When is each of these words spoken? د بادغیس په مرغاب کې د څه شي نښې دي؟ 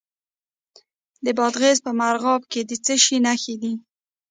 د 1.25 1.27
بادغیس 1.37 1.79
په 1.85 1.91
مرغاب 1.99 2.41
کې 2.51 2.61
د 2.69 2.71
څه 2.85 2.93
شي 3.03 3.17
نښې 3.25 3.55
دي؟ 3.61 3.73